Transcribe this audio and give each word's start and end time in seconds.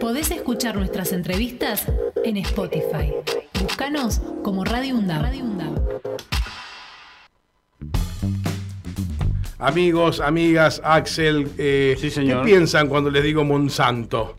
Podés 0.00 0.30
escuchar 0.30 0.76
nuestras 0.76 1.12
entrevistas 1.12 1.84
en 2.24 2.36
Spotify. 2.38 3.12
Búscanos 3.60 4.20
como 4.42 4.64
Radio 4.64 4.96
UNDAB. 4.96 5.22
Amigos, 9.58 10.20
amigas, 10.20 10.80
Axel, 10.84 11.48
eh, 11.58 11.96
Sí, 12.00 12.10
señor. 12.10 12.42
¿qué 12.44 12.50
piensan 12.50 12.88
cuando 12.88 13.10
les 13.10 13.22
digo 13.22 13.44
Monsanto? 13.44 14.36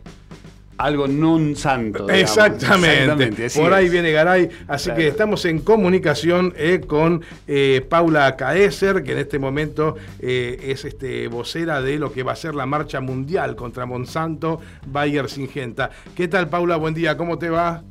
Algo 0.84 1.08
non 1.08 1.56
santo. 1.56 2.04
digamos. 2.04 2.20
Exactamente. 2.20 3.48
Por 3.56 3.72
ahí 3.72 3.86
es. 3.86 3.92
viene 3.92 4.12
Garay. 4.12 4.50
Así 4.68 4.92
Claro. 4.92 5.00
que 5.00 5.08
estamos 5.08 5.44
en 5.46 5.60
comunicación 5.60 6.52
eh, 6.58 6.80
con 6.86 7.24
eh, 7.48 7.80
Paula 7.88 8.36
Caeser, 8.36 9.02
que 9.02 9.12
en 9.12 9.18
este 9.24 9.38
momento 9.38 9.96
eh, 10.20 10.60
es 10.60 10.84
este, 10.84 11.28
vocera 11.28 11.80
de 11.80 11.98
lo 11.98 12.12
que 12.12 12.22
va 12.22 12.32
a 12.32 12.36
ser 12.36 12.54
la 12.54 12.66
marcha 12.66 13.00
mundial 13.00 13.56
contra 13.56 13.86
Monsanto, 13.86 14.60
Bayer 14.86 15.30
Singenta. 15.30 15.88
¿Qué 16.14 16.28
tal, 16.28 16.50
Paula? 16.50 16.76
Buen 16.76 16.92
día, 16.92 17.16
¿cómo 17.16 17.38
te 17.38 17.48
va? 17.48 17.82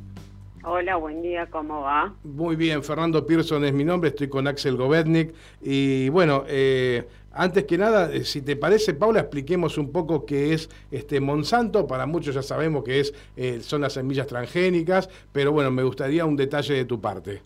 Hola, 0.66 0.96
buen 0.96 1.20
día, 1.20 1.46
¿cómo 1.50 1.82
va? 1.82 2.14
Muy 2.24 2.56
bien, 2.56 2.82
Fernando 2.82 3.26
Pearson 3.26 3.64
es 3.66 3.74
mi 3.74 3.84
nombre, 3.84 4.08
estoy 4.10 4.28
con 4.28 4.46
Axel 4.46 4.76
Govetnik. 4.76 5.34
Y 5.60 6.08
bueno, 6.08 6.44
eh, 6.48 7.02
antes 7.34 7.64
que 7.64 7.78
nada, 7.78 8.12
eh, 8.12 8.24
si 8.24 8.42
te 8.42 8.56
parece, 8.56 8.94
Paula, 8.94 9.20
expliquemos 9.20 9.78
un 9.78 9.92
poco 9.92 10.24
qué 10.26 10.52
es 10.52 10.70
este 10.90 11.20
Monsanto. 11.20 11.86
Para 11.86 12.06
muchos 12.06 12.34
ya 12.34 12.42
sabemos 12.42 12.84
que 12.84 13.00
es, 13.00 13.14
eh, 13.36 13.60
son 13.60 13.82
las 13.82 13.94
semillas 13.94 14.26
transgénicas, 14.26 15.08
pero 15.32 15.52
bueno, 15.52 15.70
me 15.70 15.82
gustaría 15.82 16.24
un 16.24 16.36
detalle 16.36 16.74
de 16.74 16.84
tu 16.84 17.00
parte. 17.00 17.42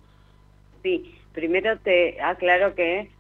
Sí, 0.83 1.15
primero 1.33 1.79
te 1.79 2.21
aclaro 2.21 2.75
que 2.75 3.11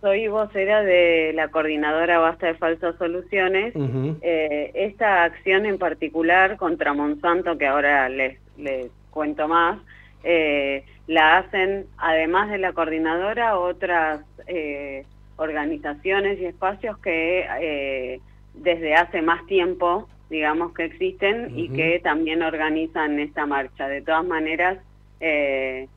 soy 0.00 0.28
vocera 0.28 0.82
de 0.82 1.32
la 1.34 1.48
coordinadora 1.48 2.18
Basta 2.18 2.48
de 2.48 2.54
Falsas 2.54 2.96
Soluciones. 2.96 3.74
Eh, 4.22 4.70
esta 4.74 5.24
acción 5.24 5.66
en 5.66 5.78
particular 5.78 6.56
contra 6.56 6.92
Monsanto, 6.92 7.58
que 7.58 7.66
ahora 7.66 8.08
les, 8.08 8.38
les 8.56 8.88
cuento 9.10 9.48
más, 9.48 9.80
eh, 10.22 10.84
la 11.06 11.38
hacen, 11.38 11.86
además 11.96 12.50
de 12.50 12.58
la 12.58 12.72
coordinadora, 12.72 13.58
otras 13.58 14.20
eh, 14.46 15.04
organizaciones 15.36 16.40
y 16.40 16.46
espacios 16.46 16.98
que 16.98 17.46
eh, 17.60 18.20
desde 18.54 18.94
hace 18.94 19.22
más 19.22 19.44
tiempo, 19.46 20.08
digamos, 20.30 20.72
que 20.74 20.84
existen 20.84 21.52
y 21.56 21.68
que 21.68 22.00
también 22.02 22.42
organizan 22.42 23.18
esta 23.20 23.46
marcha. 23.46 23.86
De 23.88 24.02
todas 24.02 24.24
maneras, 24.24 24.78
eh, 25.20 25.88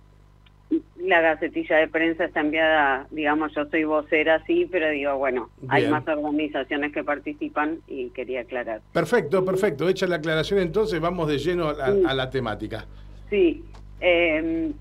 la 0.98 1.20
gacetilla 1.22 1.78
de 1.78 1.88
prensa 1.88 2.26
está 2.26 2.42
enviada, 2.42 3.08
digamos, 3.10 3.52
yo 3.56 3.66
soy 3.66 3.86
vocera, 3.86 4.44
sí, 4.46 4.68
pero 4.72 4.90
digo, 4.90 5.18
bueno, 5.18 5.50
hay 5.68 5.88
más 5.88 6.08
organizaciones 6.08 6.94
que 6.94 7.04
participan 7.04 7.80
y 7.88 8.10
quería 8.10 8.42
aclarar. 8.42 8.82
Perfecto, 8.94 9.44
perfecto. 9.44 9.90
Hecha 9.90 10.06
la 10.06 10.18
aclaración, 10.18 10.60
entonces 10.60 11.00
vamos 11.00 11.28
de 11.28 11.40
lleno 11.40 11.70
a, 11.70 11.92
Sí. 11.92 12.04
a 12.06 12.14
la 12.14 12.30
temática. 12.30 12.86
Sí, 13.32 13.64
eh, 14.00 14.72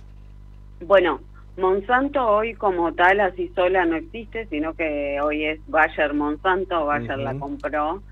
bueno, 0.84 1.20
Monsanto 1.58 2.24
hoy 2.26 2.54
como 2.54 2.94
tal 2.94 3.20
así 3.20 3.48
sola 3.54 3.84
no 3.84 3.96
existe, 3.96 4.46
sino 4.46 4.74
que 4.74 5.20
hoy 5.20 5.44
es 5.44 5.60
Bayer 5.66 6.14
Monsanto, 6.14 6.86
Bayer 6.86 7.18
la 7.18 7.38
compró. 7.38 8.02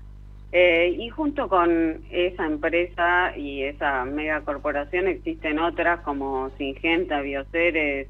Eh, 0.51 0.95
y 0.97 1.09
junto 1.09 1.49
con 1.49 2.01
esa 2.09 2.45
empresa 2.45 3.35
y 3.37 3.63
esa 3.63 4.05
megacorporación 4.05 5.07
existen 5.07 5.59
otras 5.59 6.01
como 6.01 6.49
Singenta, 6.57 7.21
Bioceres, 7.21 8.07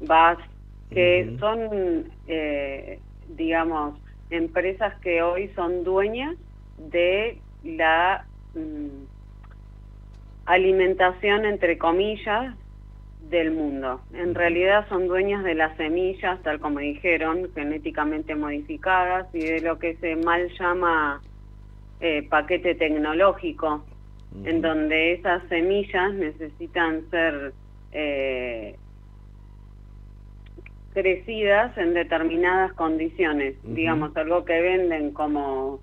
BAS, 0.00 0.38
que 0.90 1.36
son, 1.40 2.10
eh, 2.26 3.00
digamos, 3.28 3.98
empresas 4.30 4.94
que 5.00 5.22
hoy 5.22 5.50
son 5.54 5.84
dueñas 5.84 6.36
de 6.78 7.38
la 7.64 8.24
mm, 8.54 9.04
alimentación, 10.46 11.44
entre 11.44 11.78
comillas, 11.78 12.54
del 13.30 13.52
mundo. 13.52 14.00
En 14.12 14.34
realidad 14.34 14.86
son 14.88 15.08
dueñas 15.08 15.44
de 15.44 15.54
las 15.54 15.76
semillas, 15.76 16.42
tal 16.42 16.60
como 16.60 16.80
dijeron, 16.80 17.48
genéticamente 17.54 18.34
modificadas 18.34 19.26
y 19.34 19.40
de 19.40 19.60
lo 19.60 19.78
que 19.78 19.96
se 19.96 20.16
mal 20.16 20.50
llama 20.58 21.20
eh, 22.00 22.26
paquete 22.28 22.74
tecnológico, 22.74 23.84
en 24.44 24.60
donde 24.62 25.12
esas 25.12 25.42
semillas 25.48 26.14
necesitan 26.14 27.08
ser 27.10 27.52
eh, 27.92 28.76
crecidas 30.94 31.76
en 31.78 31.94
determinadas 31.94 32.72
condiciones. 32.72 33.56
Digamos, 33.62 34.16
algo 34.16 34.44
que 34.44 34.60
venden 34.60 35.12
como 35.12 35.80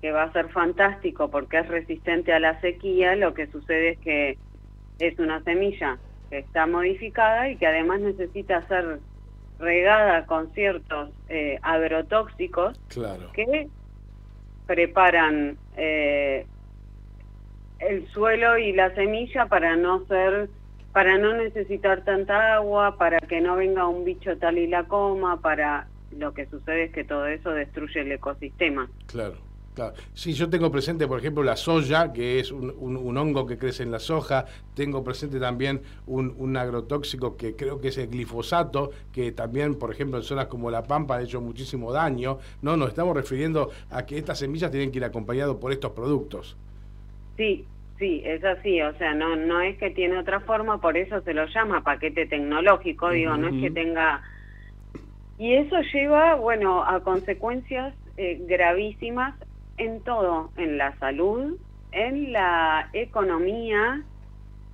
que 0.00 0.10
va 0.10 0.24
a 0.24 0.32
ser 0.32 0.48
fantástico 0.48 1.30
porque 1.30 1.58
es 1.58 1.68
resistente 1.68 2.32
a 2.32 2.40
la 2.40 2.60
sequía, 2.60 3.14
lo 3.14 3.34
que 3.34 3.46
sucede 3.46 3.90
es 3.90 3.98
que 3.98 4.38
es 4.98 5.18
una 5.18 5.42
semilla 5.44 5.98
que 6.32 6.38
está 6.38 6.66
modificada 6.66 7.50
y 7.50 7.56
que 7.56 7.66
además 7.66 8.00
necesita 8.00 8.66
ser 8.66 9.00
regada 9.58 10.24
con 10.24 10.50
ciertos 10.54 11.10
eh, 11.28 11.58
agrotóxicos 11.60 12.80
Claro. 12.88 13.30
que 13.34 13.68
preparan 14.66 15.58
eh, 15.76 16.46
el 17.80 18.08
suelo 18.08 18.56
y 18.56 18.72
la 18.72 18.94
semilla 18.94 19.44
para 19.44 19.76
no 19.76 20.06
ser 20.06 20.48
para 20.94 21.18
no 21.18 21.34
necesitar 21.34 22.02
tanta 22.04 22.54
agua, 22.54 22.96
para 22.96 23.18
que 23.18 23.42
no 23.42 23.56
venga 23.56 23.86
un 23.86 24.04
bicho 24.04 24.38
tal 24.38 24.56
y 24.56 24.66
la 24.68 24.84
coma, 24.84 25.38
para 25.40 25.86
lo 26.16 26.32
que 26.32 26.46
sucede 26.46 26.84
es 26.84 26.92
que 26.92 27.04
todo 27.04 27.26
eso 27.26 27.50
destruye 27.50 28.00
el 28.00 28.12
ecosistema. 28.12 28.88
Claro, 29.06 29.36
claro. 29.74 29.94
Sí, 30.14 30.32
yo 30.34 30.48
tengo 30.50 30.70
presente, 30.70 31.06
por 31.06 31.18
ejemplo, 31.18 31.42
la 31.42 31.56
soya, 31.56 32.12
que 32.12 32.38
es 32.40 32.52
un, 32.52 32.74
un- 32.78 32.96
un 32.96 33.16
hongo 33.18 33.46
que 33.46 33.58
crece 33.58 33.82
en 33.82 33.90
la 33.90 33.98
soja. 33.98 34.46
Tengo 34.74 35.02
presente 35.04 35.38
también 35.40 35.82
un, 36.06 36.34
un 36.38 36.56
agrotóxico 36.56 37.36
que 37.36 37.56
creo 37.56 37.80
que 37.80 37.88
es 37.88 37.98
el 37.98 38.08
glifosato, 38.08 38.90
que 39.12 39.32
también, 39.32 39.78
por 39.78 39.90
ejemplo, 39.92 40.18
en 40.18 40.24
zonas 40.24 40.46
como 40.46 40.70
La 40.70 40.86
Pampa 40.86 41.16
ha 41.16 41.22
hecho 41.22 41.40
muchísimo 41.40 41.92
daño. 41.92 42.38
No, 42.62 42.76
nos 42.76 42.88
estamos 42.90 43.16
refiriendo 43.16 43.70
a 43.90 44.04
que 44.06 44.18
estas 44.18 44.38
semillas 44.38 44.70
tienen 44.70 44.90
que 44.92 44.98
ir 44.98 45.04
acompañadas 45.04 45.56
por 45.56 45.72
estos 45.72 45.92
productos. 45.92 46.56
Sí, 47.36 47.68
sí, 47.98 48.22
es 48.24 48.44
así, 48.44 48.80
o 48.82 48.94
sea, 48.98 49.14
no 49.14 49.36
no 49.36 49.60
es 49.60 49.78
que 49.78 49.90
tiene 49.90 50.18
otra 50.18 50.40
forma, 50.40 50.80
por 50.80 50.96
eso 50.96 51.20
se 51.22 51.34
lo 51.34 51.46
llama 51.46 51.82
paquete 51.82 52.26
tecnológico, 52.26 53.10
digo, 53.10 53.36
no 53.36 53.48
es 53.48 53.56
que 53.56 53.70
tenga... 53.70 54.22
Y 55.38 55.54
eso 55.54 55.76
lleva, 55.92 56.34
bueno, 56.36 56.84
a 56.84 57.02
consecuencias 57.02 57.94
eh, 58.16 58.38
gravísimas 58.46 59.34
en 59.84 60.00
todo, 60.02 60.50
en 60.56 60.78
la 60.78 60.96
salud, 60.98 61.56
en 61.92 62.32
la 62.32 62.88
economía 62.92 64.02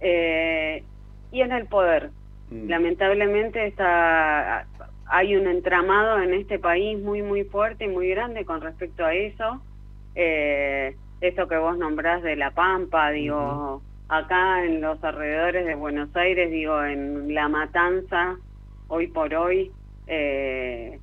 eh, 0.01 0.85
y 1.33 1.41
en 1.41 1.53
el 1.53 1.67
poder. 1.67 2.11
Mm. 2.51 2.69
Lamentablemente 2.69 3.67
está, 3.67 4.67
hay 5.07 5.37
un 5.37 5.47
entramado 5.47 6.21
en 6.21 6.35
este 6.35 6.59
país 6.59 6.99
muy, 6.99 7.23
muy 7.23 7.45
fuerte 7.45 7.85
y 7.85 7.89
muy 7.89 8.09
grande 8.11 8.45
con 8.45 8.61
respecto 8.61 9.05
a 9.05 9.15
eso. 9.15 9.61
Eh, 10.15 10.97
esto 11.21 11.49
que 11.49 11.57
vos 11.57 11.77
nombrás 11.77 12.23
de 12.23 12.37
La 12.37 12.53
Pampa, 12.53 13.11
digo, 13.11 13.83
acá 14.09 14.65
en 14.65 14.81
los 14.81 15.03
alrededores 15.03 15.67
de 15.67 15.75
Buenos 15.75 16.15
Aires, 16.15 16.51
digo, 16.51 16.83
en 16.85 17.35
La 17.35 17.49
Matanza, 17.49 18.37
hoy 18.89 19.09
por 19.09 19.35
hoy, 19.35 19.71
eh, 20.07 20.99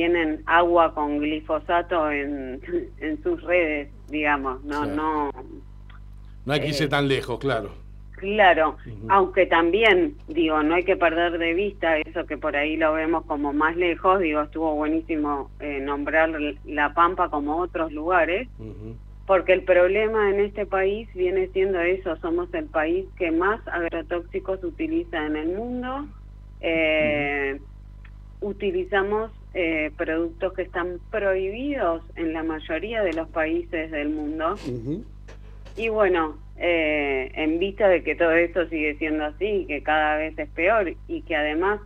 tienen 0.00 0.42
agua 0.46 0.94
con 0.94 1.18
glifosato 1.18 2.10
en, 2.10 2.58
en 3.00 3.22
sus 3.22 3.42
redes, 3.42 3.90
digamos, 4.08 4.64
no, 4.64 4.84
Claro. 4.84 4.94
no, 4.96 5.30
No 6.46 6.52
hay 6.54 6.60
que 6.60 6.68
irse 6.68 6.84
Eh, 6.84 6.88
tan 6.88 7.06
lejos, 7.06 7.38
claro. 7.38 7.68
Claro, 8.16 8.76
aunque 9.10 9.44
también, 9.44 10.14
digo, 10.28 10.62
no 10.62 10.74
hay 10.76 10.84
que 10.84 10.96
perder 10.96 11.36
de 11.38 11.52
vista 11.52 11.98
eso 11.98 12.24
que 12.24 12.38
por 12.38 12.56
ahí 12.56 12.78
lo 12.78 12.94
vemos 12.94 13.26
como 13.26 13.52
más 13.52 13.76
lejos, 13.76 14.20
digo, 14.20 14.40
estuvo 14.40 14.74
buenísimo 14.74 15.50
eh, 15.60 15.80
nombrar 15.82 16.30
La 16.64 16.94
Pampa 16.94 17.28
como 17.28 17.58
otros 17.58 17.92
lugares, 17.92 18.48
porque 19.26 19.52
el 19.52 19.64
problema 19.64 20.30
en 20.30 20.40
este 20.40 20.64
país 20.64 21.08
viene 21.14 21.48
siendo 21.48 21.78
eso, 21.80 22.16
somos 22.16 22.52
el 22.54 22.64
país 22.66 23.04
que 23.18 23.30
más 23.30 23.60
agrotóxicos 23.68 24.64
utiliza 24.64 25.26
en 25.26 25.36
el 25.36 25.48
mundo, 25.48 26.06
eh, 26.62 27.60
utilizamos 28.42 29.30
eh, 29.54 29.90
productos 29.96 30.52
que 30.52 30.62
están 30.62 30.98
prohibidos 31.10 32.02
en 32.16 32.32
la 32.32 32.42
mayoría 32.42 33.02
de 33.02 33.12
los 33.12 33.28
países 33.28 33.90
del 33.90 34.10
mundo. 34.10 34.56
Y 35.76 35.88
bueno, 35.88 36.36
eh, 36.56 37.30
en 37.34 37.58
vista 37.58 37.88
de 37.88 38.02
que 38.02 38.14
todo 38.14 38.32
esto 38.32 38.68
sigue 38.68 38.96
siendo 38.96 39.24
así 39.24 39.46
y 39.46 39.66
que 39.66 39.82
cada 39.82 40.16
vez 40.16 40.38
es 40.38 40.48
peor 40.50 40.94
y 41.08 41.22
que 41.22 41.36
además 41.36 41.80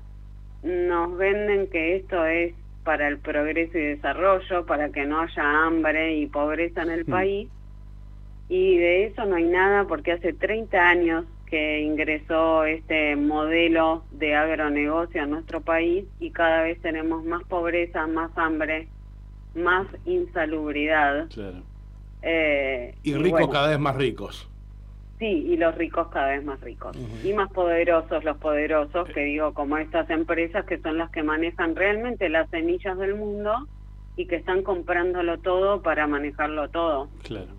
nos 0.62 1.16
venden 1.16 1.68
que 1.68 1.96
esto 1.96 2.24
es 2.26 2.54
para 2.84 3.08
el 3.08 3.18
progreso 3.18 3.78
y 3.78 3.82
desarrollo, 3.82 4.66
para 4.66 4.90
que 4.90 5.06
no 5.06 5.20
haya 5.20 5.64
hambre 5.64 6.16
y 6.16 6.26
pobreza 6.26 6.82
en 6.82 6.90
el 6.90 7.04
país, 7.06 7.48
y 8.48 8.76
de 8.76 9.06
eso 9.06 9.24
no 9.24 9.36
hay 9.36 9.44
nada 9.44 9.84
porque 9.84 10.12
hace 10.12 10.32
30 10.32 10.78
años 10.78 11.24
que 11.54 11.82
ingresó 11.82 12.64
este 12.64 13.14
modelo 13.14 14.02
de 14.10 14.34
agronegocio 14.34 15.22
a 15.22 15.26
nuestro 15.26 15.60
país 15.60 16.04
y 16.18 16.32
cada 16.32 16.62
vez 16.62 16.82
tenemos 16.82 17.24
más 17.24 17.44
pobreza, 17.44 18.08
más 18.08 18.36
hambre, 18.36 18.88
más 19.54 19.86
insalubridad. 20.04 21.28
Claro. 21.28 21.58
Eh, 22.22 22.96
y 23.04 23.14
ricos 23.14 23.48
cada 23.52 23.68
vez 23.68 23.78
más 23.78 23.94
ricos. 23.94 24.50
Sí, 25.20 25.26
y 25.26 25.56
los 25.56 25.76
ricos 25.76 26.08
cada 26.08 26.30
vez 26.30 26.44
más 26.44 26.60
ricos. 26.60 26.96
Y 27.22 27.32
más 27.34 27.52
poderosos 27.52 28.24
los 28.24 28.36
poderosos, 28.38 29.08
que 29.10 29.20
digo, 29.20 29.54
como 29.54 29.78
estas 29.78 30.10
empresas 30.10 30.64
que 30.64 30.78
son 30.78 30.98
las 30.98 31.12
que 31.12 31.22
manejan 31.22 31.76
realmente 31.76 32.28
las 32.30 32.50
semillas 32.50 32.98
del 32.98 33.14
mundo 33.14 33.68
y 34.16 34.26
que 34.26 34.34
están 34.34 34.64
comprándolo 34.64 35.38
todo 35.38 35.82
para 35.82 36.08
manejarlo 36.08 36.68
todo. 36.70 37.10
Claro. 37.22 37.52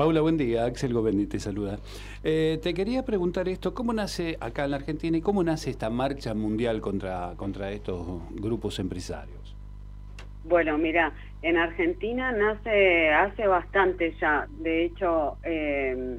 Paula, 0.00 0.22
buen 0.22 0.38
día. 0.38 0.64
Axel 0.64 0.94
Govendi 0.94 1.26
te 1.26 1.38
saluda. 1.38 1.78
Eh, 2.24 2.58
te 2.62 2.72
quería 2.72 3.04
preguntar 3.04 3.50
esto, 3.50 3.74
¿cómo 3.74 3.92
nace 3.92 4.38
acá 4.40 4.64
en 4.64 4.70
la 4.70 4.78
Argentina 4.78 5.18
y 5.18 5.20
cómo 5.20 5.44
nace 5.44 5.68
esta 5.68 5.90
marcha 5.90 6.32
mundial 6.32 6.80
contra, 6.80 7.34
contra 7.36 7.70
estos 7.70 8.22
grupos 8.30 8.78
empresarios? 8.78 9.54
Bueno, 10.44 10.78
mira, 10.78 11.12
en 11.42 11.58
Argentina 11.58 12.32
nace 12.32 13.10
hace 13.10 13.46
bastante 13.46 14.16
ya. 14.18 14.46
De 14.60 14.86
hecho, 14.86 15.36
eh, 15.42 16.18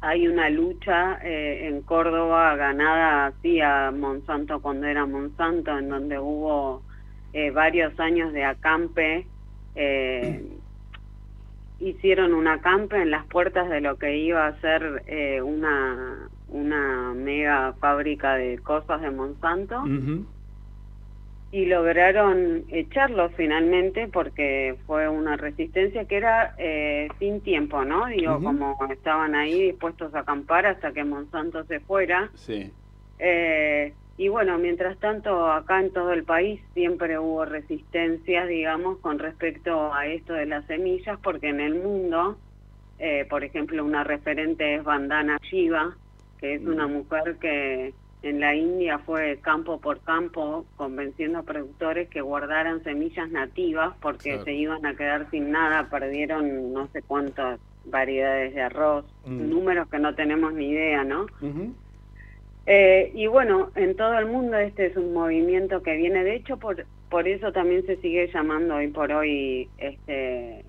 hay 0.00 0.28
una 0.28 0.48
lucha 0.48 1.18
eh, 1.20 1.66
en 1.66 1.82
Córdoba 1.82 2.54
ganada 2.54 3.26
así 3.26 3.60
a 3.60 3.90
Monsanto 3.90 4.62
cuando 4.62 4.86
era 4.86 5.04
Monsanto, 5.04 5.76
en 5.76 5.88
donde 5.88 6.16
hubo 6.16 6.80
varios 7.54 7.98
años 7.98 8.32
de 8.32 8.44
acampe 8.44 9.26
hicieron 11.82 12.32
un 12.32 12.46
acampe 12.46 13.00
en 13.00 13.10
las 13.10 13.26
puertas 13.26 13.68
de 13.68 13.80
lo 13.80 13.96
que 13.96 14.16
iba 14.16 14.46
a 14.46 14.60
ser 14.60 15.02
eh, 15.06 15.42
una, 15.42 16.28
una 16.48 17.12
mega 17.14 17.74
fábrica 17.80 18.34
de 18.36 18.58
cosas 18.58 19.00
de 19.02 19.10
Monsanto. 19.10 19.82
Y 21.50 21.66
lograron 21.66 22.64
echarlo 22.70 23.28
finalmente 23.30 24.08
porque 24.08 24.76
fue 24.86 25.06
una 25.08 25.36
resistencia 25.36 26.06
que 26.06 26.16
era 26.16 26.54
eh, 26.56 27.08
sin 27.18 27.42
tiempo, 27.42 27.84
¿no? 27.84 28.06
Digo, 28.06 28.42
como 28.42 28.78
estaban 28.90 29.34
ahí 29.34 29.64
dispuestos 29.64 30.14
a 30.14 30.20
acampar 30.20 30.64
hasta 30.64 30.92
que 30.92 31.04
Monsanto 31.04 31.64
se 31.64 31.80
fuera. 31.80 32.30
Sí. 32.34 32.72
Eh, 33.18 33.92
y 34.18 34.28
bueno, 34.28 34.58
mientras 34.58 34.98
tanto, 34.98 35.50
acá 35.50 35.80
en 35.80 35.92
todo 35.92 36.12
el 36.12 36.24
país 36.24 36.60
siempre 36.74 37.18
hubo 37.18 37.44
resistencias, 37.44 38.48
digamos, 38.48 38.98
con 38.98 39.18
respecto 39.18 39.92
a 39.92 40.06
esto 40.06 40.34
de 40.34 40.46
las 40.46 40.66
semillas, 40.66 41.18
porque 41.22 41.48
en 41.48 41.60
el 41.60 41.76
mundo, 41.76 42.36
eh, 42.98 43.26
por 43.28 43.42
ejemplo, 43.42 43.84
una 43.84 44.04
referente 44.04 44.74
es 44.74 44.84
Vandana 44.84 45.38
Shiva, 45.42 45.96
que 46.38 46.54
es 46.54 46.62
una 46.62 46.86
mujer 46.86 47.36
que 47.40 47.94
en 48.22 48.40
la 48.40 48.54
India 48.54 48.98
fue 48.98 49.38
campo 49.40 49.80
por 49.80 50.00
campo 50.00 50.64
convenciendo 50.76 51.38
a 51.38 51.42
productores 51.42 52.08
que 52.08 52.20
guardaran 52.20 52.82
semillas 52.84 53.30
nativas 53.30 53.94
porque 54.00 54.40
se 54.44 54.52
iban 54.52 54.84
a 54.86 54.94
quedar 54.94 55.28
sin 55.30 55.50
nada, 55.50 55.88
perdieron 55.90 56.72
no 56.72 56.86
sé 56.88 57.02
cuántas 57.02 57.58
variedades 57.84 58.54
de 58.54 58.62
arroz, 58.62 59.04
mm. 59.26 59.50
números 59.50 59.88
que 59.88 59.98
no 59.98 60.14
tenemos 60.14 60.52
ni 60.52 60.68
idea, 60.68 61.02
¿no? 61.02 61.26
Eh, 62.66 63.10
y 63.14 63.26
bueno, 63.26 63.70
en 63.74 63.96
todo 63.96 64.18
el 64.18 64.26
mundo 64.26 64.56
este 64.56 64.86
es 64.86 64.96
un 64.96 65.12
movimiento 65.12 65.82
que 65.82 65.96
viene, 65.96 66.22
de 66.22 66.36
hecho, 66.36 66.58
por, 66.58 66.86
por 67.10 67.26
eso 67.26 67.52
también 67.52 67.84
se 67.86 67.96
sigue 67.96 68.30
llamando 68.32 68.76
hoy 68.76 68.88
por 68.88 69.10
hoy 69.10 69.68
este 69.78 70.64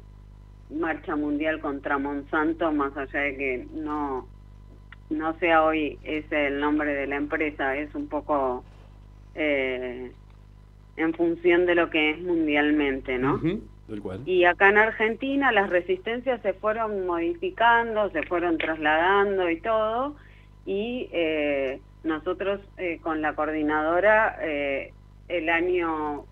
Marcha 0.72 1.16
Mundial 1.16 1.60
contra 1.60 1.98
Monsanto, 1.98 2.72
más 2.72 2.95
allá 2.98 3.19
de 3.19 3.38
que 3.38 3.68
no, 3.74 4.28
no 5.10 5.38
sea 5.40 5.63
hoy 5.63 6.00
ese 6.04 6.48
el 6.48 6.60
nombre 6.60 6.94
de 6.94 7.07
la 7.07 7.18
empresa, 7.18 7.75
es 7.78 7.94
un 7.94 8.07
poco 8.07 8.63
eh, 9.36 10.12
en 10.98 11.13
función 11.13 11.66
de 11.66 11.75
lo 11.75 11.90
que 11.90 12.12
es 12.12 12.22
mundialmente, 12.22 13.18
¿no? 13.18 13.40
Y 14.25 14.45
acá 14.45 14.69
en 14.69 14.78
Argentina 14.78 15.51
las 15.51 15.69
resistencias 15.69 16.42
se 16.42 16.54
fueron 16.54 17.06
modificando, 17.06 18.10
se 18.12 18.24
fueron 18.24 18.57
trasladando 18.57 19.50
y 19.50 19.60
todo, 19.60 20.16
y 20.65 21.10
eh, 21.12 21.81
nosotros 22.04 22.62
eh, 22.77 23.00
con 23.01 23.21
la 23.21 23.33
coordinadora 23.33 24.38
eh, 24.42 24.94
el 25.27 25.50
año 25.50 26.25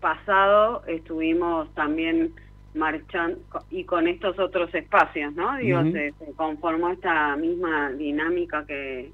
pasado 0.00 0.82
estuvimos 0.86 1.72
también 1.74 2.34
marchando 2.74 3.40
y 3.70 3.84
con 3.84 4.06
estos 4.06 4.38
otros 4.38 4.74
espacios, 4.74 5.34
¿no? 5.34 5.56
Digo, 5.56 5.82
se, 5.92 6.12
conformó 6.36 6.90
esta 6.90 7.34
misma 7.36 7.90
dinámica 7.92 8.66
que, 8.66 9.12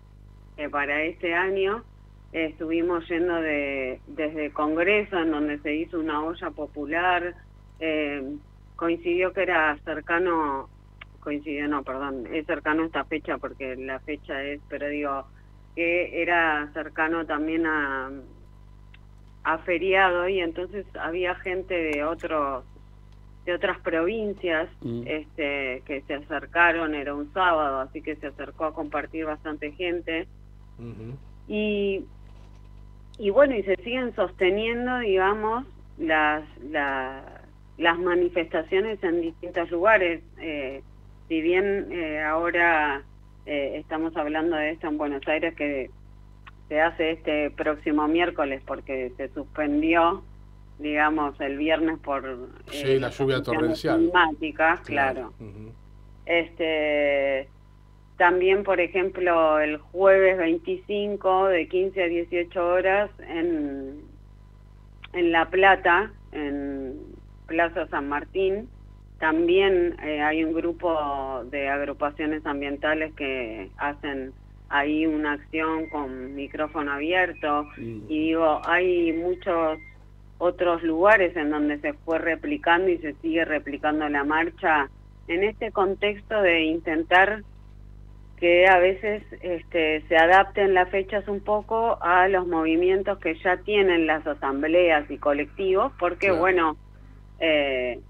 para 0.71 1.03
este 1.03 1.35
año 1.35 1.83
estuvimos 2.33 3.09
yendo 3.09 3.35
de, 3.37 4.01
desde 4.09 4.51
Congreso, 4.51 5.19
en 5.19 5.31
donde 5.31 5.59
se 5.59 5.75
hizo 5.75 6.01
una 6.01 6.25
olla 6.25 6.51
popular, 6.51 7.35
coincidió 8.75 9.33
que 9.33 9.43
era 9.43 9.79
cercano 9.85 10.69
coincidió, 11.23 11.69
no, 11.69 11.83
perdón, 11.85 12.27
es 12.33 12.47
cercano 12.47 12.83
a 12.83 12.87
esta 12.87 13.05
fecha 13.05 13.39
porque 13.39 13.77
la 13.77 14.01
fecha 14.01 14.43
es, 14.43 14.61
pero 14.69 14.89
digo, 14.89 15.25
que 15.75 16.21
era 16.21 16.69
cercano 16.75 17.25
también 17.25 17.65
a, 17.65 18.11
a 19.45 19.59
feriado 19.59 20.29
y 20.29 20.41
entonces 20.41 20.85
había 20.97 21.35
gente 21.37 21.75
de 21.75 22.05
otros 22.05 22.65
de 23.45 23.55
otras 23.55 23.81
provincias 23.81 24.69
mm. 24.83 25.03
este 25.05 25.83
que 25.85 26.03
se 26.07 26.15
acercaron 26.15 26.95
era 26.95 27.15
un 27.15 27.33
sábado 27.33 27.81
así 27.81 28.01
que 28.01 28.15
se 28.17 28.29
acercó 28.29 28.67
a 28.67 28.75
compartir 28.75 29.25
bastante 29.25 29.73
gente 29.73 30.29
y 31.49 32.05
y 33.19 33.31
bueno 33.31 33.57
y 33.57 33.65
se 33.65 33.77
siguen 33.77 34.15
sosteniendo 34.15 34.99
digamos 34.99 35.67
las 35.99 36.45
las 37.79 37.99
manifestaciones 37.99 39.03
en 39.03 39.23
distintos 39.23 39.71
lugares 39.73 40.23
eh, 40.39 40.83
si 41.33 41.41
bien 41.41 41.89
eh, 41.91 42.21
ahora 42.21 43.05
eh, 43.47 43.77
estamos 43.79 44.15
hablando 44.19 44.55
de 44.55 44.73
esto 44.73 44.89
en 44.89 44.99
Buenos 44.99 45.27
Aires 45.27 45.55
que 45.55 45.89
se 46.69 46.79
hace 46.79 47.13
este 47.13 47.51
próximo 47.51 48.07
miércoles 48.07 48.61
porque 48.67 49.15
se 49.17 49.31
suspendió, 49.31 50.23
digamos, 50.79 51.41
el 51.41 51.57
viernes 51.57 51.99
por 52.01 52.51
sí, 52.71 52.99
la 52.99 53.09
lluvia 53.09 53.43
torrencial. 53.43 53.97
Climática, 53.97 54.83
claro. 54.85 55.33
Este 56.27 57.49
también, 58.19 58.63
por 58.63 58.79
ejemplo, 58.79 59.59
el 59.59 59.79
jueves 59.79 60.37
25 60.37 61.47
de 61.47 61.67
15 61.67 62.03
a 62.03 62.07
18 62.09 62.69
horas 62.69 63.11
en 63.27 64.03
en 65.15 65.33
La 65.33 65.49
Plata, 65.49 66.13
en 66.33 67.01
Plaza 67.47 67.87
San 67.87 68.11
Martín, 68.11 68.69
también 69.23 69.95
eh, 70.03 70.21
hay 70.21 70.43
un 70.43 70.53
grupo 70.53 71.45
de 71.49 71.69
agrupaciones 71.69 72.45
ambientales 72.45 73.15
que 73.15 73.71
hacen 73.77 74.33
ahí 74.69 75.07
una 75.07 75.35
acción 75.35 75.89
con 75.91 76.35
micrófono 76.35 76.91
abierto 76.91 77.69
mm. 77.77 78.01
y 78.09 78.19
digo, 78.19 78.61
hay 78.65 79.13
muchos 79.13 79.79
otros 80.39 80.83
lugares 80.83 81.37
en 81.37 81.51
donde 81.51 81.79
se 81.79 81.93
fue 81.93 82.19
replicando 82.19 82.89
y 82.89 82.99
se 82.99 83.13
sigue 83.23 83.45
replicando 83.45 84.09
la 84.09 84.25
marcha 84.25 84.91
en 85.29 85.45
este 85.45 85.71
contexto 85.71 86.43
de 86.43 86.65
intentar 86.65 87.45
que 88.39 88.67
a 88.67 88.81
veces 88.81 89.23
este, 89.41 90.03
se 90.09 90.17
adapten 90.17 90.75
las 90.75 90.91
fechas 90.91 91.29
un 91.29 91.39
poco 91.39 91.97
a 92.03 92.27
los 92.27 92.49
movimientos 92.49 93.19
que 93.19 93.37
ya 93.37 93.59
tienen 93.59 94.09
las 94.09 94.27
asambleas 94.27 95.09
y 95.13 95.17
colectivos, 95.19 95.93
porque 96.01 96.33
bueno, 96.33 96.77
eh, 97.39 98.01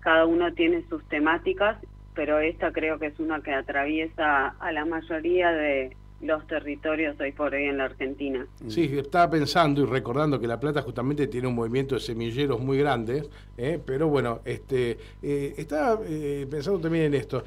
cada 0.00 0.26
uno 0.26 0.52
tiene 0.52 0.82
sus 0.88 1.06
temáticas, 1.08 1.78
pero 2.14 2.40
esta 2.40 2.72
creo 2.72 2.98
que 2.98 3.06
es 3.06 3.20
una 3.20 3.40
que 3.40 3.52
atraviesa 3.52 4.48
a 4.58 4.72
la 4.72 4.84
mayoría 4.84 5.52
de 5.52 5.96
los 6.20 6.46
territorios 6.46 7.18
hoy 7.18 7.32
por 7.32 7.54
hoy 7.54 7.64
en 7.64 7.78
la 7.78 7.84
Argentina. 7.84 8.46
Sí, 8.68 8.90
estaba 8.98 9.30
pensando 9.30 9.80
y 9.82 9.86
recordando 9.86 10.38
que 10.38 10.46
La 10.46 10.60
Plata 10.60 10.82
justamente 10.82 11.26
tiene 11.28 11.48
un 11.48 11.54
movimiento 11.54 11.94
de 11.94 12.00
semilleros 12.00 12.60
muy 12.60 12.78
grandes, 12.78 13.28
¿eh? 13.56 13.80
pero 13.84 14.08
bueno, 14.08 14.40
este, 14.44 14.98
eh, 15.22 15.54
estaba 15.56 16.00
eh, 16.06 16.46
pensando 16.50 16.80
también 16.80 17.06
en 17.06 17.14
esto. 17.14 17.42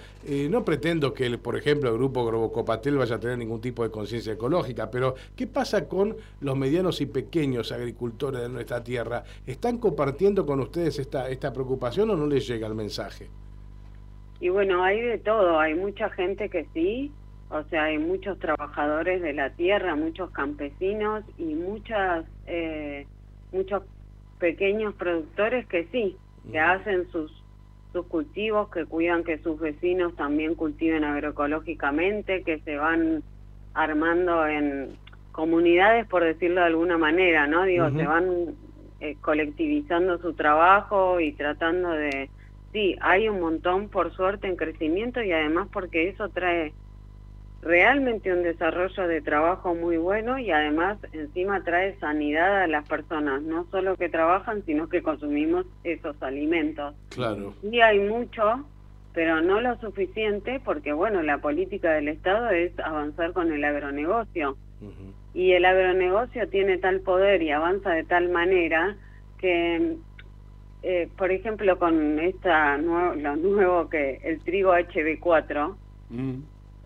no 0.49 0.65
pretendo 0.65 1.13
que, 1.13 1.37
por 1.37 1.55
ejemplo, 1.55 1.89
el 1.89 1.97
grupo 1.97 2.25
Grobocopatel 2.25 2.97
vaya 2.97 3.15
a 3.15 3.19
tener 3.19 3.37
ningún 3.37 3.61
tipo 3.61 3.83
de 3.83 3.91
conciencia 3.91 4.33
ecológica, 4.33 4.89
pero 4.89 5.15
¿qué 5.35 5.45
pasa 5.45 5.87
con 5.87 6.15
los 6.41 6.57
medianos 6.57 6.99
y 7.01 7.05
pequeños 7.05 7.71
agricultores 7.71 8.41
de 8.41 8.49
nuestra 8.49 8.83
tierra? 8.83 9.23
¿Están 9.45 9.77
compartiendo 9.77 10.45
con 10.45 10.59
ustedes 10.59 10.97
esta, 10.97 11.29
esta 11.29 11.53
preocupación 11.53 12.09
o 12.09 12.15
no 12.15 12.25
les 12.25 12.47
llega 12.47 12.67
el 12.67 12.75
mensaje? 12.75 13.27
Y 14.39 14.49
bueno, 14.49 14.83
hay 14.83 14.99
de 14.99 15.19
todo, 15.19 15.59
hay 15.59 15.73
mucha 15.73 16.09
gente 16.09 16.49
que 16.49 16.65
sí, 16.73 17.11
o 17.53 17.63
sea, 17.65 17.83
hay 17.83 17.99
muchos 17.99 18.39
trabajadores 18.39 19.21
de 19.21 19.31
la 19.33 19.51
tierra, 19.51 19.95
muchos 19.95 20.31
campesinos 20.31 21.23
y 21.37 21.53
muchas, 21.53 22.25
eh, 22.47 23.05
muchos 23.51 23.83
pequeños 24.39 24.95
productores 24.95 25.67
que 25.67 25.85
sí, 25.91 26.17
que 26.51 26.59
hacen 26.59 27.07
sus, 27.11 27.31
sus 27.91 28.07
cultivos, 28.07 28.69
que 28.71 28.85
cuidan 28.85 29.23
que 29.23 29.37
sus 29.37 29.59
vecinos 29.59 30.15
también 30.15 30.55
cultiven 30.55 31.03
agroecológicamente, 31.03 32.41
que 32.41 32.57
se 32.61 32.75
van 32.75 33.21
armando 33.75 34.47
en 34.47 34.97
comunidades, 35.31 36.07
por 36.07 36.23
decirlo 36.23 36.61
de 36.61 36.67
alguna 36.67 36.97
manera, 36.97 37.45
¿no? 37.45 37.65
Digo, 37.65 37.87
se 37.91 38.07
van 38.07 38.55
eh, 38.99 39.15
colectivizando 39.21 40.17
su 40.17 40.33
trabajo 40.33 41.19
y 41.19 41.33
tratando 41.33 41.91
de 41.91 42.31
sí, 42.71 42.95
hay 42.99 43.29
un 43.29 43.39
montón 43.39 43.89
por 43.89 44.11
suerte 44.15 44.47
en 44.47 44.55
crecimiento 44.55 45.21
y 45.21 45.31
además 45.31 45.67
porque 45.71 46.09
eso 46.09 46.29
trae 46.29 46.73
realmente 47.63 48.31
un 48.31 48.43
desarrollo 48.43 49.07
de 49.07 49.21
trabajo 49.21 49.73
muy 49.73 49.97
bueno 49.97 50.37
y 50.37 50.51
además 50.51 50.97
encima 51.13 51.63
trae 51.63 51.97
sanidad 51.99 52.63
a 52.63 52.67
las 52.67 52.87
personas, 52.87 53.41
no 53.41 53.65
solo 53.71 53.95
que 53.95 54.09
trabajan, 54.09 54.63
sino 54.65 54.89
que 54.89 55.01
consumimos 55.01 55.65
esos 55.83 56.21
alimentos. 56.21 56.93
Claro. 57.09 57.53
Y 57.63 57.79
hay 57.79 57.99
mucho, 57.99 58.65
pero 59.13 59.41
no 59.41 59.61
lo 59.61 59.77
suficiente 59.79 60.61
porque, 60.63 60.91
bueno, 60.93 61.21
la 61.23 61.37
política 61.37 61.91
del 61.93 62.09
Estado 62.09 62.49
es 62.49 62.77
avanzar 62.79 63.33
con 63.33 63.51
el 63.51 63.63
agronegocio. 63.63 64.57
Y 65.33 65.53
el 65.53 65.63
agronegocio 65.63 66.47
tiene 66.49 66.77
tal 66.77 66.99
poder 66.99 67.41
y 67.41 67.51
avanza 67.51 67.91
de 67.91 68.03
tal 68.03 68.29
manera 68.29 68.97
que, 69.37 69.95
eh, 70.83 71.09
por 71.17 71.31
ejemplo, 71.31 71.79
con 71.79 72.19
esta 72.19 72.77
nuevo, 72.77 73.15
lo 73.15 73.35
nuevo 73.37 73.89
que 73.89 74.19
el 74.23 74.41
trigo 74.41 74.73
HB4, 74.73 75.75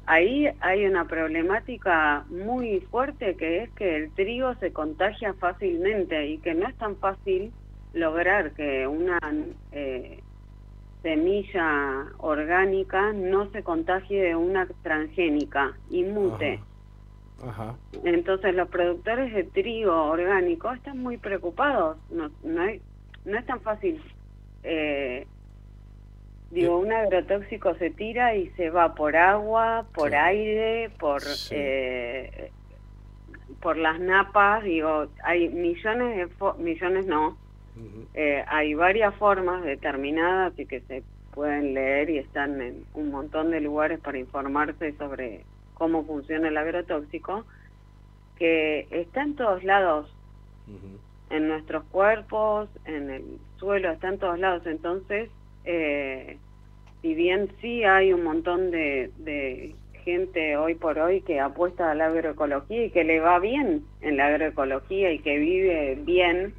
ahí 0.07 0.47
hay 0.61 0.85
una 0.85 1.05
problemática 1.05 2.25
muy 2.29 2.79
fuerte 2.89 3.35
que 3.35 3.63
es 3.63 3.69
que 3.71 3.97
el 3.97 4.11
trigo 4.11 4.55
se 4.55 4.71
contagia 4.71 5.33
fácilmente 5.33 6.27
y 6.27 6.37
que 6.39 6.53
no 6.53 6.67
es 6.67 6.75
tan 6.77 6.95
fácil 6.95 7.51
lograr 7.93 8.51
que 8.53 8.87
una 8.87 9.19
eh, 9.73 10.21
semilla 11.03 12.05
orgánica 12.19 13.11
no 13.13 13.51
se 13.51 13.63
contagie 13.63 14.23
de 14.23 14.35
una 14.35 14.65
transgénica 14.81 15.77
y 15.89 16.03
mute. 16.03 16.61
Entonces 18.03 18.55
los 18.55 18.69
productores 18.69 19.33
de 19.33 19.43
trigo 19.43 19.93
orgánico 20.05 20.71
están 20.71 21.03
muy 21.03 21.17
preocupados. 21.17 21.97
No, 22.09 22.29
no, 22.43 22.63
no 23.25 23.37
es 23.37 23.45
tan 23.45 23.61
fácil 23.61 24.01
eh, 24.63 25.27
Digo, 26.49 26.79
un 26.79 26.93
agrotóxico 26.93 27.75
se 27.75 27.89
tira 27.89 28.35
y 28.35 28.49
se 28.51 28.69
va 28.69 28.95
por 28.95 29.15
agua, 29.17 29.85
por 29.93 30.15
aire, 30.15 30.89
por 30.97 31.21
eh, 31.51 32.51
por 33.61 33.77
las 33.77 33.99
napas. 33.99 34.63
Digo, 34.63 35.07
hay 35.23 35.49
millones 35.49 36.29
de 36.29 36.53
millones 36.59 37.05
no, 37.05 37.37
eh, 38.13 38.43
hay 38.47 38.73
varias 38.73 39.13
formas 39.15 39.63
determinadas 39.63 40.57
y 40.57 40.65
que 40.65 40.81
se 40.81 41.03
pueden 41.33 41.73
leer 41.73 42.09
y 42.09 42.17
están 42.17 42.61
en 42.61 42.85
un 42.93 43.11
montón 43.11 43.51
de 43.51 43.61
lugares 43.61 43.99
para 43.99 44.17
informarse 44.17 44.93
sobre 44.93 45.43
cómo 45.73 46.03
funciona 46.05 46.47
el 46.47 46.57
agrotóxico, 46.57 47.45
que 48.37 48.87
está 48.89 49.21
en 49.21 49.35
todos 49.35 49.63
lados, 49.63 50.11
en 51.29 51.47
nuestros 51.47 51.83
cuerpos, 51.85 52.69
en 52.85 53.09
el 53.09 53.23
suelo, 53.57 53.91
está 53.91 54.07
en 54.07 54.17
todos 54.17 54.39
lados. 54.39 54.65
Entonces 54.65 55.29
eh, 55.67 56.37
si 57.01 57.13
bien 57.13 57.49
sí 57.61 57.83
hay 57.83 58.13
un 58.13 58.23
montón 58.23 58.71
de, 58.71 59.75
gente 60.05 60.55
hoy 60.55 60.73
por 60.75 60.97
hoy 60.99 61.19
que 61.19 61.41
apuesta 61.41 61.91
a 61.91 61.95
la 61.95 62.05
agroecología 62.05 62.85
y 62.85 62.91
que 62.91 63.03
le 63.03 63.19
va 63.19 63.39
bien 63.39 63.83
en 63.99 64.15
la 64.15 64.27
agroecología 64.27 65.11
y 65.11 65.19
que 65.19 65.37
vive 65.37 65.99
bien, 66.01 66.53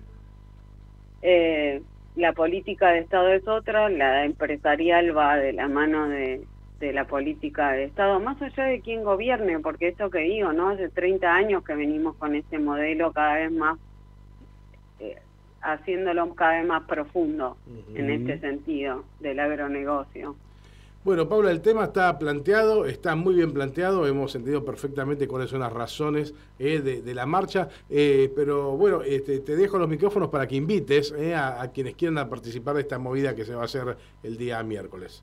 eh, 1.22 1.80
la 2.14 2.34
política 2.34 2.90
de 2.90 2.98
Estado 2.98 3.32
es 3.32 3.48
otra, 3.48 3.88
la 3.88 4.26
empresarial 4.26 5.16
va 5.16 5.36
de 5.36 5.54
la 5.54 5.66
mano 5.66 6.10
de, 6.10 6.44
la 6.80 7.06
política 7.06 7.72
de 7.72 7.84
Estado, 7.84 8.20
más 8.20 8.40
allá 8.42 8.64
de 8.64 8.80
quién 8.82 9.02
gobierne, 9.02 9.58
porque 9.60 9.88
esto 9.88 10.10
que 10.10 10.18
digo, 10.18 10.52
¿no? 10.52 10.68
Hace 10.68 10.90
30 10.90 11.34
años 11.34 11.64
que 11.64 11.74
venimos 11.74 12.16
con 12.16 12.34
este 12.34 12.58
modelo 12.58 13.12
cada 13.12 13.36
vez 13.36 13.50
más 13.50 13.78
haciéndolo 15.62 16.34
cada 16.34 16.58
vez 16.58 16.66
más 16.66 16.84
profundo 16.84 17.56
en 17.94 18.10
este 18.10 18.38
sentido 18.40 19.04
del 19.20 19.40
agronegocio. 19.40 20.36
Bueno, 21.04 21.28
Paula, 21.28 21.52
el 21.52 21.62
tema 21.62 21.84
está 21.84 22.18
planteado, 22.18 22.84
está 22.84 23.14
muy 23.14 23.34
bien 23.36 23.52
planteado, 23.52 24.06
hemos 24.06 24.34
entendido 24.34 24.64
perfectamente 24.64 25.28
cuáles 25.28 25.48
son 25.48 25.60
las 25.60 25.72
razones 25.72 26.34
eh, 26.58 26.80
de, 26.80 27.14
la 27.14 27.24
marcha, 27.24 27.68
eh, 27.88 28.30
pero 28.34 28.76
bueno, 28.76 29.02
este, 29.02 29.38
te 29.40 29.56
dejo 29.56 29.78
los 29.78 29.88
micrófonos 29.88 30.28
para 30.28 30.46
que 30.46 30.56
invites 30.56 31.14
eh, 31.16 31.34
a, 31.34 31.62
a, 31.62 31.70
quienes 31.70 31.94
quieran 31.94 32.28
participar 32.28 32.74
de 32.74 32.82
esta 32.82 32.98
movida 32.98 33.34
que 33.34 33.44
se 33.44 33.54
va 33.54 33.62
a 33.62 33.66
hacer 33.66 33.96
el 34.22 34.36
día 34.36 34.62
miércoles. 34.64 35.22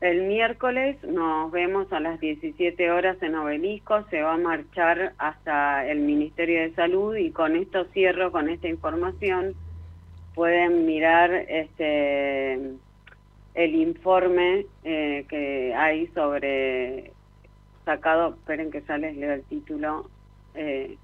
El 0.00 0.22
miércoles 0.28 0.96
nos 1.02 1.50
vemos 1.50 1.92
a 1.92 1.98
las 1.98 2.20
17 2.20 2.90
horas 2.92 3.20
en 3.20 3.34
Obelisco, 3.34 4.04
se 4.10 4.22
va 4.22 4.34
a 4.34 4.38
marchar 4.38 5.12
hasta 5.18 5.88
el 5.88 6.00
Ministerio 6.00 6.60
de 6.60 6.72
Salud 6.74 7.16
y 7.16 7.32
con 7.32 7.56
esto 7.56 7.84
cierro 7.86 8.30
con 8.30 8.48
esta 8.48 8.68
información. 8.68 9.54
Pueden 10.36 10.86
mirar 10.86 11.32
este 11.32 12.76
el 13.54 13.74
informe 13.74 14.66
eh, 14.84 15.26
que 15.28 15.74
hay 15.74 16.06
sobre 16.08 17.10
sacado, 17.84 18.34
esperen 18.34 18.70
que 18.70 18.82
ya 18.82 18.98
les 18.98 19.16
leo 19.16 19.32
el 19.32 19.42
título, 19.44 20.08
eh, 20.54 20.96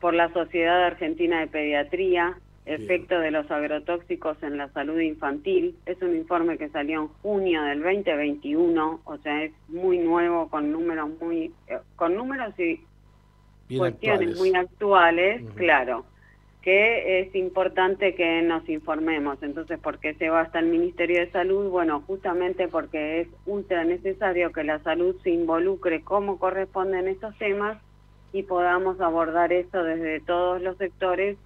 por 0.00 0.12
la 0.12 0.30
Sociedad 0.34 0.84
Argentina 0.84 1.40
de 1.40 1.46
Pediatría, 1.46 2.36
efecto 2.64 3.18
de 3.18 3.30
los 3.30 3.50
agrotóxicos 3.50 4.40
en 4.42 4.56
la 4.56 4.68
salud 4.68 5.00
infantil. 5.00 5.76
Es 5.86 6.00
un 6.00 6.14
informe 6.14 6.58
que 6.58 6.68
salió 6.68 7.02
en 7.02 7.08
junio 7.08 7.62
del 7.62 7.82
2021, 7.82 9.00
o 9.04 9.18
sea, 9.18 9.44
es 9.44 9.52
muy 9.68 9.98
nuevo, 9.98 10.48
con 10.48 10.70
números 10.70 11.10
muy, 11.20 11.52
eh, 11.66 11.78
con 11.96 12.14
números 12.14 12.54
y 12.58 12.80
cuestiones 13.76 14.36
muy 14.36 14.54
actuales, 14.54 15.42
claro, 15.56 16.04
que 16.60 17.20
es 17.20 17.34
importante 17.34 18.14
que 18.14 18.42
nos 18.42 18.68
informemos. 18.68 19.42
Entonces, 19.42 19.80
¿por 19.80 19.98
qué 19.98 20.14
se 20.14 20.28
va 20.28 20.42
hasta 20.42 20.60
el 20.60 20.66
Ministerio 20.66 21.20
de 21.20 21.30
Salud? 21.30 21.68
Bueno, 21.68 22.02
justamente 22.06 22.68
porque 22.68 23.22
es 23.22 23.28
ultra 23.46 23.82
necesario 23.84 24.52
que 24.52 24.62
la 24.62 24.78
salud 24.80 25.16
se 25.22 25.30
involucre 25.30 26.02
como 26.02 26.38
corresponden 26.38 27.08
estos 27.08 27.36
temas 27.38 27.78
y 28.32 28.44
podamos 28.44 29.00
abordar 29.00 29.52
esto 29.52 29.82
desde 29.82 30.20
todos 30.20 30.62
los 30.62 30.76
sectores 30.76 31.36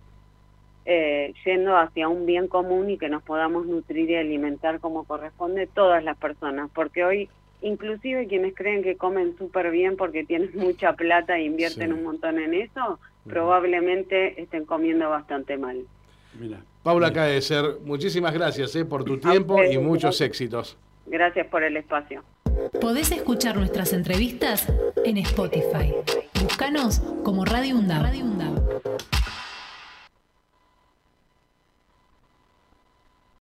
eh, 0.86 1.34
yendo 1.44 1.76
hacia 1.76 2.08
un 2.08 2.26
bien 2.26 2.46
común 2.46 2.90
y 2.90 2.96
que 2.96 3.08
nos 3.08 3.22
podamos 3.22 3.66
nutrir 3.66 4.08
y 4.10 4.14
alimentar 4.14 4.78
como 4.78 5.04
corresponde 5.04 5.66
todas 5.66 6.02
las 6.04 6.16
personas, 6.16 6.70
porque 6.72 7.04
hoy 7.04 7.28
inclusive 7.60 8.28
quienes 8.28 8.54
creen 8.54 8.82
que 8.82 8.96
comen 8.96 9.36
súper 9.36 9.70
bien 9.70 9.96
porque 9.96 10.24
tienen 10.24 10.50
mucha 10.54 10.92
plata 10.92 11.36
e 11.36 11.44
invierten 11.44 11.92
un 11.92 12.04
montón 12.04 12.38
en 12.38 12.54
eso, 12.54 13.00
probablemente 13.26 14.40
estén 14.40 14.64
comiendo 14.64 15.10
bastante 15.10 15.58
mal. 15.58 15.84
Mira. 16.38 16.58
Paula 16.82 17.12
ser 17.42 17.64
muchísimas 17.84 18.32
gracias 18.32 18.76
eh, 18.76 18.84
por 18.84 19.02
tu 19.02 19.18
tiempo 19.18 19.64
y 19.64 19.76
muchos 19.78 20.20
éxitos. 20.20 20.76
Gracias 21.06 21.46
por 21.48 21.64
el 21.64 21.76
espacio. 21.76 22.22
Podés 22.80 23.10
escuchar 23.10 23.56
nuestras 23.56 23.92
entrevistas 23.92 24.72
en 25.04 25.18
Spotify. 25.18 25.92
Búscanos 26.40 27.00
como 27.24 27.44
Radio 27.44 27.76
Radio 27.98 28.24